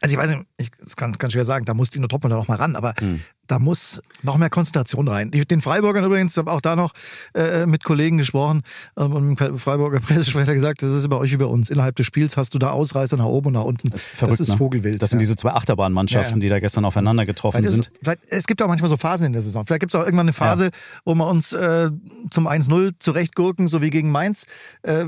also 0.00 0.12
ich 0.12 0.18
weiß 0.18 0.30
nicht, 0.30 0.42
ich 0.58 0.70
das 0.82 0.96
kann, 0.96 1.16
kann 1.16 1.30
schwer 1.30 1.44
sagen, 1.44 1.64
da 1.64 1.74
muss 1.74 1.90
Dino 1.90 2.06
Topmann 2.06 2.32
noch 2.32 2.48
mal 2.48 2.56
ran, 2.56 2.76
aber 2.76 2.94
mhm. 3.00 3.20
da 3.46 3.58
muss 3.58 4.02
noch 4.22 4.36
mehr 4.36 4.50
Konzentration 4.50 5.08
rein. 5.08 5.30
Den 5.30 5.60
Freiburgern 5.60 6.04
übrigens, 6.04 6.36
habe 6.36 6.52
auch 6.52 6.60
da 6.60 6.76
noch 6.76 6.92
äh, 7.34 7.66
mit 7.66 7.82
Kollegen 7.82 8.18
gesprochen 8.18 8.62
ähm, 8.96 9.12
und 9.12 9.40
dem 9.40 9.58
Freiburger 9.58 10.00
Pressesprecher 10.06 10.54
gesagt, 10.54 10.82
das 10.82 10.94
ist 10.94 11.04
über 11.04 11.18
euch 11.18 11.32
über 11.32 11.48
uns. 11.48 11.70
Innerhalb 11.70 11.96
des 11.96 12.06
Spiels 12.06 12.36
hast 12.36 12.54
du 12.54 12.58
da 12.58 12.70
Ausreißer 12.70 13.16
nach 13.16 13.24
oben 13.24 13.48
und 13.48 13.52
nach 13.54 13.64
unten. 13.64 13.90
Das 13.90 14.06
ist, 14.06 14.16
verrückt, 14.16 14.34
das 14.34 14.40
ist 14.40 14.48
ne? 14.50 14.56
Vogelwild. 14.56 15.02
Das 15.02 15.10
sind 15.10 15.18
diese 15.18 15.36
zwei 15.36 15.52
Achterbahnmannschaften, 15.52 16.34
ja, 16.34 16.36
ja. 16.36 16.40
die 16.40 16.48
da 16.48 16.60
gestern 16.60 16.84
aufeinander 16.84 17.24
getroffen 17.24 17.64
ist, 17.64 17.72
sind. 17.72 17.90
es 18.28 18.46
gibt 18.46 18.60
auch 18.62 18.68
manchmal 18.68 18.90
so 18.90 18.96
Phasen 18.96 19.26
in 19.26 19.32
der 19.32 19.42
Saison. 19.42 19.66
Vielleicht 19.66 19.80
gibt 19.80 19.94
es 19.94 20.00
auch 20.00 20.04
irgendwann 20.04 20.26
eine 20.26 20.32
Phase, 20.32 20.70
wo 21.04 21.14
wir 21.14 21.26
uns 21.26 21.52
äh, 21.52 21.90
zum 22.30 22.46
1-0 22.46 22.94
zurechtgurken, 22.98 23.68
so 23.68 23.82
wie 23.82 23.90
gegen 23.90 24.10
Mainz. 24.10 24.46
Äh, 24.82 25.06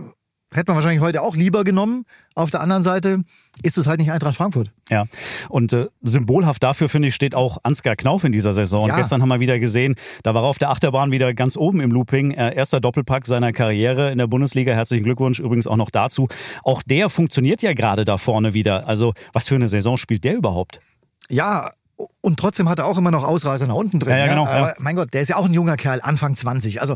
Hätte 0.54 0.70
man 0.70 0.76
wahrscheinlich 0.76 1.02
heute 1.02 1.20
auch 1.20 1.36
lieber 1.36 1.62
genommen. 1.62 2.06
Auf 2.34 2.50
der 2.50 2.62
anderen 2.62 2.82
Seite 2.82 3.20
ist 3.62 3.76
es 3.76 3.86
halt 3.86 4.00
nicht 4.00 4.10
Eintracht 4.10 4.34
Frankfurt. 4.34 4.70
Ja, 4.88 5.04
und 5.50 5.74
äh, 5.74 5.88
symbolhaft 6.02 6.62
dafür, 6.62 6.88
finde 6.88 7.08
ich, 7.08 7.14
steht 7.14 7.34
auch 7.34 7.58
Ansgar 7.64 7.96
Knauf 7.96 8.24
in 8.24 8.32
dieser 8.32 8.54
Saison. 8.54 8.88
Ja. 8.88 8.96
gestern 8.96 9.20
haben 9.20 9.28
wir 9.28 9.40
wieder 9.40 9.58
gesehen, 9.58 9.96
da 10.22 10.32
war 10.32 10.44
er 10.44 10.46
auf 10.46 10.58
der 10.58 10.70
Achterbahn 10.70 11.10
wieder 11.10 11.34
ganz 11.34 11.58
oben 11.58 11.80
im 11.80 11.90
Looping. 11.90 12.30
Äh, 12.30 12.54
erster 12.54 12.80
Doppelpack 12.80 13.26
seiner 13.26 13.52
Karriere 13.52 14.10
in 14.10 14.16
der 14.16 14.26
Bundesliga. 14.26 14.72
Herzlichen 14.72 15.04
Glückwunsch 15.04 15.38
übrigens 15.38 15.66
auch 15.66 15.76
noch 15.76 15.90
dazu. 15.90 16.28
Auch 16.62 16.82
der 16.82 17.10
funktioniert 17.10 17.60
ja 17.60 17.74
gerade 17.74 18.06
da 18.06 18.16
vorne 18.16 18.54
wieder. 18.54 18.86
Also, 18.88 19.12
was 19.34 19.48
für 19.48 19.56
eine 19.56 19.68
Saison 19.68 19.98
spielt 19.98 20.24
der 20.24 20.34
überhaupt? 20.34 20.80
Ja, 21.28 21.72
und 22.20 22.38
trotzdem 22.38 22.68
hat 22.68 22.78
er 22.78 22.86
auch 22.86 22.96
immer 22.96 23.10
noch 23.10 23.24
Ausreißer 23.24 23.66
nach 23.66 23.74
unten 23.74 24.00
drin. 24.00 24.12
Ja, 24.12 24.18
ja, 24.18 24.26
genau, 24.28 24.44
ja. 24.44 24.52
Aber 24.52 24.74
mein 24.78 24.96
Gott, 24.96 25.12
der 25.12 25.20
ist 25.20 25.28
ja 25.28 25.36
auch 25.36 25.44
ein 25.44 25.52
junger 25.52 25.76
Kerl, 25.76 26.00
Anfang 26.02 26.34
20. 26.34 26.80
Also 26.80 26.94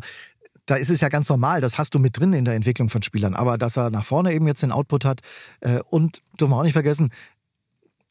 da 0.72 0.78
ist 0.78 0.88
es 0.88 1.02
ja 1.02 1.10
ganz 1.10 1.28
normal, 1.28 1.60
das 1.60 1.76
hast 1.76 1.94
du 1.94 1.98
mit 1.98 2.18
drin 2.18 2.32
in 2.32 2.46
der 2.46 2.54
Entwicklung 2.54 2.88
von 2.88 3.02
Spielern. 3.02 3.34
Aber 3.34 3.58
dass 3.58 3.76
er 3.76 3.90
nach 3.90 4.06
vorne 4.06 4.32
eben 4.32 4.46
jetzt 4.46 4.62
den 4.62 4.72
Output 4.72 5.04
hat 5.04 5.20
äh, 5.60 5.80
und 5.90 6.22
dürfen 6.40 6.52
wir 6.52 6.56
auch 6.56 6.62
nicht 6.62 6.72
vergessen, 6.72 7.10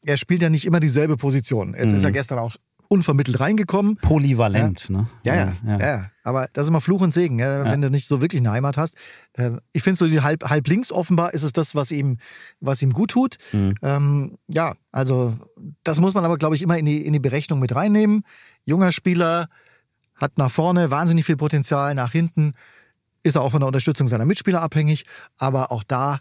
er 0.04 0.16
spielt 0.16 0.42
ja 0.42 0.48
nicht 0.48 0.64
immer 0.64 0.78
dieselbe 0.78 1.16
Position. 1.16 1.74
Jetzt 1.76 1.90
mhm. 1.90 1.96
ist 1.96 2.04
er 2.04 2.12
gestern 2.12 2.38
auch 2.38 2.54
unvermittelt 2.86 3.40
reingekommen. 3.40 3.96
Polyvalent, 3.96 4.90
ja. 4.90 4.96
ne? 4.96 5.06
Ja 5.24 5.34
ja, 5.34 5.52
ja, 5.66 5.78
ja, 5.80 6.10
Aber 6.22 6.46
das 6.52 6.66
ist 6.66 6.68
immer 6.68 6.80
Fluch 6.80 7.00
und 7.00 7.12
Segen, 7.12 7.40
wenn 7.40 7.82
du 7.82 7.90
nicht 7.90 8.06
so 8.06 8.20
wirklich 8.20 8.40
eine 8.40 8.52
Heimat 8.52 8.76
hast. 8.76 8.96
Äh, 9.32 9.50
ich 9.72 9.82
finde 9.82 9.96
so 9.96 10.06
die 10.06 10.20
halb, 10.20 10.48
halb 10.48 10.68
links 10.68 10.92
offenbar 10.92 11.34
ist 11.34 11.42
es 11.42 11.52
das, 11.52 11.74
was 11.74 11.90
ihm, 11.90 12.18
was 12.60 12.80
ihm 12.80 12.92
gut 12.92 13.10
tut. 13.10 13.38
Mhm. 13.50 13.74
Ähm, 13.82 14.38
ja, 14.46 14.74
also 14.92 15.34
das 15.82 15.98
muss 15.98 16.14
man 16.14 16.24
aber, 16.24 16.38
glaube 16.38 16.54
ich, 16.54 16.62
immer 16.62 16.78
in 16.78 16.86
die, 16.86 17.04
in 17.04 17.12
die 17.12 17.18
Berechnung 17.18 17.58
mit 17.58 17.74
reinnehmen. 17.74 18.22
Junger 18.64 18.92
Spieler, 18.92 19.48
hat 20.22 20.38
nach 20.38 20.50
vorne 20.50 20.90
wahnsinnig 20.90 21.26
viel 21.26 21.36
Potenzial, 21.36 21.94
nach 21.94 22.12
hinten 22.12 22.54
ist 23.24 23.34
er 23.34 23.42
auch 23.42 23.50
von 23.50 23.60
der 23.60 23.66
Unterstützung 23.66 24.06
seiner 24.08 24.24
Mitspieler 24.24 24.62
abhängig, 24.62 25.04
aber 25.36 25.72
auch 25.72 25.82
da 25.82 26.20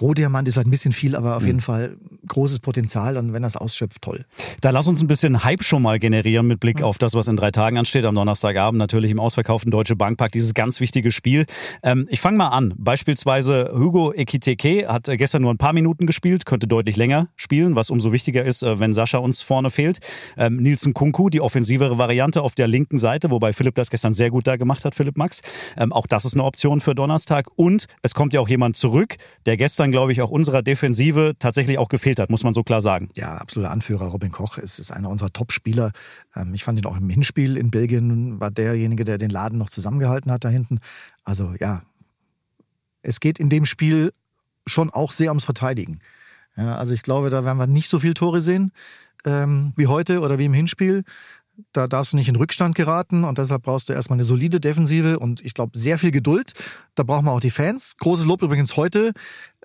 Rohdiamant 0.00 0.48
ist 0.48 0.56
halt 0.56 0.66
ein 0.66 0.70
bisschen 0.70 0.92
viel, 0.92 1.16
aber 1.16 1.36
auf 1.36 1.42
mhm. 1.42 1.48
jeden 1.48 1.60
Fall 1.60 1.96
großes 2.28 2.60
Potenzial 2.60 3.16
und 3.16 3.32
wenn 3.32 3.42
das 3.42 3.56
ausschöpft, 3.56 4.02
toll. 4.02 4.24
Da 4.60 4.70
lass 4.70 4.88
uns 4.88 5.00
ein 5.00 5.06
bisschen 5.06 5.44
Hype 5.44 5.62
schon 5.62 5.82
mal 5.82 5.98
generieren 5.98 6.46
mit 6.46 6.60
Blick 6.60 6.82
auf 6.82 6.98
das, 6.98 7.14
was 7.14 7.28
in 7.28 7.36
drei 7.36 7.50
Tagen 7.50 7.78
ansteht. 7.78 8.04
Am 8.04 8.14
Donnerstagabend 8.14 8.78
natürlich 8.78 9.10
im 9.10 9.20
ausverkauften 9.20 9.70
Deutsche 9.70 9.96
Bankpark, 9.96 10.32
dieses 10.32 10.54
ganz 10.54 10.80
wichtige 10.80 11.12
Spiel. 11.12 11.46
Ähm, 11.82 12.06
ich 12.10 12.20
fange 12.20 12.38
mal 12.38 12.48
an. 12.48 12.74
Beispielsweise 12.76 13.70
Hugo 13.74 14.12
Ekiteke 14.12 14.88
hat 14.88 15.08
äh, 15.08 15.16
gestern 15.16 15.42
nur 15.42 15.52
ein 15.52 15.58
paar 15.58 15.72
Minuten 15.72 16.06
gespielt, 16.06 16.46
könnte 16.46 16.66
deutlich 16.66 16.96
länger 16.96 17.28
spielen, 17.36 17.76
was 17.76 17.90
umso 17.90 18.12
wichtiger 18.12 18.44
ist, 18.44 18.62
äh, 18.62 18.78
wenn 18.80 18.92
Sascha 18.92 19.18
uns 19.18 19.42
vorne 19.42 19.70
fehlt. 19.70 19.98
Ähm, 20.36 20.56
Nielsen 20.56 20.94
Kunku, 20.94 21.28
die 21.30 21.40
offensivere 21.40 21.98
Variante 21.98 22.42
auf 22.42 22.54
der 22.54 22.68
linken 22.68 22.98
Seite, 22.98 23.30
wobei 23.30 23.52
Philipp 23.52 23.74
das 23.74 23.90
gestern 23.90 24.12
sehr 24.12 24.30
gut 24.30 24.46
da 24.46 24.56
gemacht 24.56 24.84
hat, 24.84 24.94
Philipp 24.94 25.16
Max. 25.16 25.42
Ähm, 25.76 25.92
auch 25.92 26.06
das 26.06 26.24
ist 26.24 26.34
eine 26.34 26.44
Option 26.44 26.80
für 26.80 26.94
Donnerstag. 26.94 27.46
Und 27.56 27.86
es 28.02 28.14
kommt 28.14 28.32
ja 28.32 28.40
auch 28.40 28.48
jemand 28.48 28.76
zurück, 28.76 29.16
der 29.44 29.55
gestern, 29.56 29.90
glaube 29.90 30.12
ich, 30.12 30.22
auch 30.22 30.30
unserer 30.30 30.62
Defensive 30.62 31.34
tatsächlich 31.38 31.78
auch 31.78 31.88
gefehlt 31.88 32.18
hat, 32.18 32.30
muss 32.30 32.44
man 32.44 32.54
so 32.54 32.62
klar 32.62 32.80
sagen. 32.80 33.08
Ja, 33.16 33.36
absoluter 33.36 33.70
Anführer. 33.70 34.06
Robin 34.06 34.32
Koch 34.32 34.58
ist, 34.58 34.78
ist 34.78 34.90
einer 34.90 35.10
unserer 35.10 35.32
Top-Spieler. 35.32 35.92
Ähm, 36.34 36.54
ich 36.54 36.64
fand 36.64 36.78
ihn 36.78 36.86
auch 36.86 36.96
im 36.96 37.08
Hinspiel 37.08 37.56
in 37.56 37.70
Belgien, 37.70 38.40
war 38.40 38.50
derjenige, 38.50 39.04
der 39.04 39.18
den 39.18 39.30
Laden 39.30 39.58
noch 39.58 39.70
zusammengehalten 39.70 40.32
hat 40.32 40.44
da 40.44 40.48
hinten. 40.48 40.78
Also 41.24 41.54
ja, 41.58 41.82
es 43.02 43.20
geht 43.20 43.38
in 43.38 43.50
dem 43.50 43.66
Spiel 43.66 44.12
schon 44.66 44.90
auch 44.90 45.12
sehr 45.12 45.30
ums 45.30 45.44
Verteidigen. 45.44 46.00
Ja, 46.56 46.76
also 46.76 46.92
ich 46.94 47.02
glaube, 47.02 47.30
da 47.30 47.44
werden 47.44 47.58
wir 47.58 47.66
nicht 47.66 47.88
so 47.88 48.00
viele 48.00 48.14
Tore 48.14 48.40
sehen 48.40 48.72
ähm, 49.24 49.72
wie 49.76 49.86
heute 49.86 50.20
oder 50.20 50.38
wie 50.38 50.46
im 50.46 50.54
Hinspiel. 50.54 51.04
Da 51.72 51.86
darfst 51.86 52.12
du 52.12 52.16
nicht 52.16 52.28
in 52.28 52.36
Rückstand 52.36 52.74
geraten 52.74 53.24
und 53.24 53.38
deshalb 53.38 53.62
brauchst 53.62 53.88
du 53.88 53.92
erstmal 53.92 54.16
eine 54.16 54.24
solide 54.24 54.60
Defensive 54.60 55.18
und 55.18 55.44
ich 55.44 55.54
glaube 55.54 55.78
sehr 55.78 55.98
viel 55.98 56.10
Geduld. 56.10 56.52
Da 56.94 57.02
brauchen 57.02 57.24
wir 57.24 57.32
auch 57.32 57.40
die 57.40 57.50
Fans. 57.50 57.96
Großes 57.98 58.26
Lob 58.26 58.42
übrigens 58.42 58.76
heute 58.76 59.12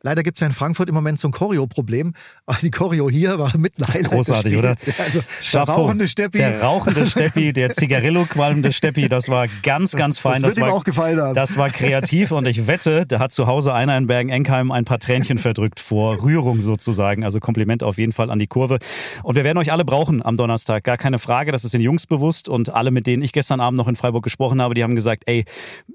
Leider 0.03 0.23
gibt 0.23 0.37
es 0.37 0.41
ja 0.41 0.47
in 0.47 0.53
Frankfurt 0.53 0.89
im 0.89 0.95
Moment 0.95 1.19
so 1.19 1.27
ein 1.27 1.31
Choreo-Problem. 1.31 2.13
Aber 2.45 2.57
die 2.61 2.71
Choreo 2.71 3.09
hier 3.09 3.37
war 3.37 3.55
mit 3.57 3.79
ein 3.79 3.87
Highlight 3.87 4.11
Großartig, 4.11 4.57
oder? 4.57 4.69
Also 4.69 5.21
der 5.53 5.61
rauchende 5.61 6.07
Steppi. 6.07 6.39
Der 6.39 6.61
rauchende 6.61 7.05
Steppi, 7.05 7.53
der 7.53 7.73
Zigarillo-qualmende 7.73 8.73
Steppi, 8.73 9.07
das 9.09 9.29
war 9.29 9.47
ganz, 9.61 9.93
ganz 9.93 10.15
das, 10.15 10.19
fein. 10.19 10.41
Das, 10.41 10.41
das 10.41 10.55
wird 10.55 10.65
war, 10.65 10.73
ihm 10.73 10.79
auch 10.79 10.83
gefallen 10.83 11.21
haben. 11.21 11.33
Das 11.35 11.57
war 11.57 11.69
kreativ 11.69 12.31
und 12.31 12.47
ich 12.47 12.67
wette, 12.67 13.05
da 13.05 13.19
hat 13.19 13.31
zu 13.31 13.47
Hause 13.47 13.73
einer 13.73 13.97
in 13.97 14.07
Bergen-Enkheim 14.07 14.71
ein 14.71 14.85
paar 14.85 14.99
Tränchen 14.99 15.37
verdrückt 15.37 15.79
vor 15.79 16.23
Rührung 16.23 16.61
sozusagen. 16.61 17.23
Also 17.23 17.39
Kompliment 17.39 17.83
auf 17.83 17.97
jeden 17.97 18.11
Fall 18.11 18.31
an 18.31 18.39
die 18.39 18.47
Kurve. 18.47 18.79
Und 19.23 19.35
wir 19.35 19.43
werden 19.43 19.57
euch 19.57 19.71
alle 19.71 19.85
brauchen 19.85 20.25
am 20.25 20.35
Donnerstag, 20.35 20.83
gar 20.83 20.97
keine 20.97 21.19
Frage. 21.19 21.51
Das 21.51 21.63
ist 21.63 21.73
den 21.73 21.81
Jungs 21.81 22.07
bewusst 22.07 22.49
und 22.49 22.73
alle, 22.73 22.91
mit 22.91 23.05
denen 23.05 23.21
ich 23.21 23.33
gestern 23.33 23.59
Abend 23.59 23.77
noch 23.77 23.87
in 23.87 23.95
Freiburg 23.95 24.23
gesprochen 24.23 24.61
habe, 24.61 24.73
die 24.73 24.83
haben 24.83 24.95
gesagt, 24.95 25.23
ey, 25.27 25.45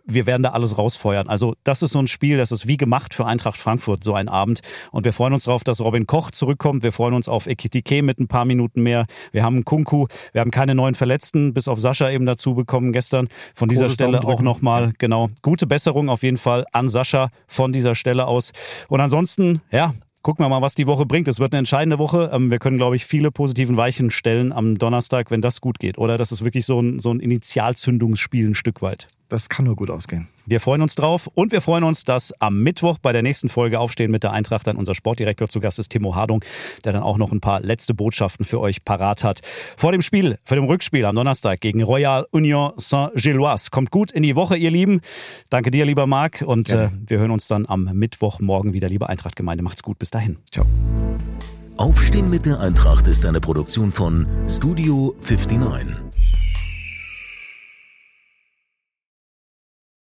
wir 0.04 0.26
werden 0.26 0.42
da 0.42 0.50
alles 0.50 0.78
rausfeuern. 0.78 1.28
Also 1.28 1.56
das 1.64 1.82
ist 1.82 1.92
so 1.92 1.98
ein 1.98 2.06
Spiel, 2.06 2.36
das 2.36 2.52
ist 2.52 2.66
wie 2.68 2.76
gemacht 2.76 3.14
für 3.14 3.26
Eintracht 3.26 3.56
Frankfurt, 3.56 3.95
so 4.04 4.14
ein 4.14 4.28
Abend. 4.28 4.60
Und 4.92 5.04
wir 5.04 5.12
freuen 5.12 5.32
uns 5.32 5.44
darauf, 5.44 5.64
dass 5.64 5.80
Robin 5.80 6.06
Koch 6.06 6.30
zurückkommt. 6.30 6.82
Wir 6.82 6.92
freuen 6.92 7.14
uns 7.14 7.28
auf 7.28 7.46
Ekitike 7.46 8.02
mit 8.02 8.18
ein 8.18 8.28
paar 8.28 8.44
Minuten 8.44 8.82
mehr. 8.82 9.06
Wir 9.32 9.42
haben 9.42 9.64
Kunku. 9.64 10.06
Wir 10.32 10.40
haben 10.40 10.50
keine 10.50 10.74
neuen 10.74 10.94
Verletzten, 10.94 11.54
bis 11.54 11.68
auf 11.68 11.80
Sascha 11.80 12.10
eben 12.10 12.26
dazu 12.26 12.54
bekommen 12.54 12.92
gestern. 12.92 13.28
Von 13.54 13.68
dieser 13.68 13.86
Großes 13.86 13.94
Stelle 13.94 14.24
auch 14.24 14.42
nochmal, 14.42 14.92
genau, 14.98 15.30
gute 15.42 15.66
Besserung 15.66 16.08
auf 16.08 16.22
jeden 16.22 16.36
Fall 16.36 16.66
an 16.72 16.88
Sascha 16.88 17.30
von 17.46 17.72
dieser 17.72 17.94
Stelle 17.94 18.26
aus. 18.26 18.52
Und 18.88 19.00
ansonsten, 19.00 19.60
ja, 19.70 19.94
gucken 20.26 20.44
wir 20.44 20.48
mal, 20.48 20.60
was 20.60 20.74
die 20.74 20.88
Woche 20.88 21.06
bringt. 21.06 21.28
Es 21.28 21.38
wird 21.38 21.52
eine 21.52 21.60
entscheidende 21.60 22.00
Woche. 22.00 22.30
Ähm, 22.32 22.50
wir 22.50 22.58
können, 22.58 22.78
glaube 22.78 22.96
ich, 22.96 23.06
viele 23.06 23.30
positiven 23.30 23.76
Weichen 23.76 24.10
stellen 24.10 24.52
am 24.52 24.76
Donnerstag, 24.76 25.30
wenn 25.30 25.40
das 25.40 25.60
gut 25.60 25.78
geht. 25.78 25.98
Oder 25.98 26.18
das 26.18 26.32
ist 26.32 26.42
wirklich 26.42 26.66
so 26.66 26.80
ein, 26.80 26.98
so 26.98 27.12
ein 27.12 27.20
Initialzündungsspiel 27.20 28.48
ein 28.48 28.54
Stück 28.56 28.82
weit. 28.82 29.06
Das 29.28 29.48
kann 29.48 29.66
nur 29.66 29.76
gut 29.76 29.88
ausgehen. 29.88 30.26
Wir 30.46 30.60
freuen 30.60 30.82
uns 30.82 30.94
drauf 30.94 31.28
und 31.34 31.50
wir 31.50 31.60
freuen 31.60 31.82
uns, 31.82 32.04
dass 32.04 32.32
am 32.40 32.62
Mittwoch 32.62 32.98
bei 32.98 33.12
der 33.12 33.22
nächsten 33.22 33.48
Folge 33.48 33.80
Aufstehen 33.80 34.10
mit 34.10 34.22
der 34.22 34.32
Eintracht 34.32 34.66
dann 34.66 34.76
unser 34.76 34.94
Sportdirektor 34.94 35.48
zu 35.48 35.60
Gast 35.60 35.78
ist, 35.78 35.88
Timo 35.88 36.14
Hardung, 36.14 36.44
der 36.84 36.92
dann 36.92 37.02
auch 37.02 37.18
noch 37.18 37.32
ein 37.32 37.40
paar 37.40 37.60
letzte 37.60 37.94
Botschaften 37.94 38.44
für 38.44 38.60
euch 38.60 38.84
parat 38.84 39.24
hat. 39.24 39.40
Vor 39.76 39.92
dem 39.92 40.02
Spiel, 40.02 40.38
für 40.44 40.54
dem 40.54 40.64
Rückspiel 40.64 41.04
am 41.04 41.16
Donnerstag 41.16 41.60
gegen 41.60 41.82
Royal 41.82 42.26
Union 42.30 42.72
Saint-Gilloise. 42.76 43.70
Kommt 43.70 43.90
gut 43.90 44.12
in 44.12 44.22
die 44.22 44.36
Woche, 44.36 44.56
ihr 44.56 44.70
Lieben. 44.70 45.00
Danke 45.50 45.70
dir, 45.70 45.84
lieber 45.84 46.06
Marc. 46.06 46.42
Und 46.46 46.70
äh, 46.70 46.90
wir 47.06 47.18
hören 47.18 47.32
uns 47.32 47.48
dann 47.48 47.66
am 47.66 47.84
Mittwochmorgen 47.92 48.72
wieder, 48.72 48.88
liebe 48.88 49.08
Eintracht-Gemeinde. 49.08 49.64
Macht's 49.64 49.82
gut. 49.82 49.98
Bis 49.98 50.10
dahin. 50.10 50.36
Ciao. 50.52 50.66
Aufstehen 51.76 52.30
mit 52.30 52.46
der 52.46 52.60
Eintracht 52.60 53.06
ist 53.06 53.26
eine 53.26 53.40
Produktion 53.40 53.92
von 53.92 54.26
Studio 54.48 55.14
59. 55.20 56.15